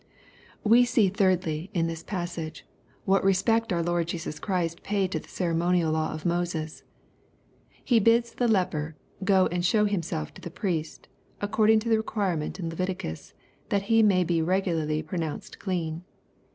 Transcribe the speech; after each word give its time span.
We 0.63 0.83
see, 0.83 1.09
thirdly, 1.09 1.69
in 1.75 1.85
this 1.85 2.01
passage, 2.01 2.65
what 3.05 3.23
respect 3.23 3.71
our 3.71 3.83
^Lord 3.83 4.07
Jesua 4.07 4.41
Christ 4.41 4.81
paid 4.81 5.11
to 5.11 5.19
the 5.19 5.27
ceremonioJ, 5.27 5.91
law 5.91 6.11
of 6.11 6.25
Moses. 6.25 6.81
He 7.83 7.99
bids 7.99 8.31
the 8.31 8.47
leper" 8.47 8.95
go 9.33 9.45
and 9.51 9.63
show 9.63 9.85
himself 9.85 10.33
to 10.33 10.41
the 10.41 10.49
priest," 10.49 11.07
according 11.39 11.81
to 11.81 11.89
the 11.89 11.97
requirement 11.97 12.59
in 12.59 12.69
Leviticus, 12.71 13.35
that 13.69 13.83
he 13.93 14.01
may 14.01 14.23
be 14.23 14.41
regularly 14.41 15.03
pronounced 15.03 15.59
clean. 15.59 16.03